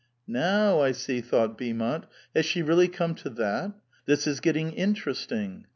[0.13, 2.05] *' Now I see/" thought Beaumont;"
[2.35, 3.73] has she really come to that?
[4.07, 5.67] This is getting interesting.